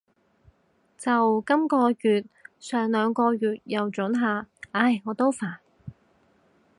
[0.97, 2.25] 就今个月，
[2.59, 4.47] 上兩個月又准下。
[4.71, 5.57] 唉，我都煩